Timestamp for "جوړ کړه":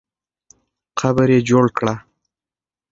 1.49-1.93